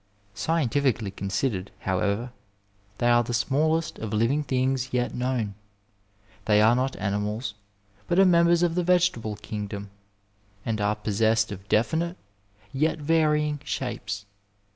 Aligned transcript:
Scientifically 0.33 1.11
considered, 1.11 1.69
however, 1.81 2.31
they 2.97 3.07
are 3.07 3.21
the 3.23 3.33
smaDest 3.35 3.99
of 3.99 4.11
living 4.13 4.41
things 4.41 4.89
yet 4.91 5.13
known. 5.13 5.53
They 6.45 6.59
are 6.59 6.75
not 6.75 6.95
animals, 6.95 7.53
but 8.07 8.17
are 8.17 8.25
moaabers 8.25 8.63
of 8.63 8.73
the 8.73 8.81
vegetable 8.83 9.35
kingdom, 9.35 9.91
and 10.65 10.81
are 10.81 10.95
pos 10.95 11.19
sessed 11.21 11.51
of 11.51 11.69
definite 11.69 12.17
yet 12.73 12.97
varying 12.97 13.59
shapes. 13.63 14.25